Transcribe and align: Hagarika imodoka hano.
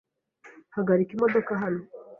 Hagarika 0.75 1.11
imodoka 1.13 1.51
hano. 1.61 1.81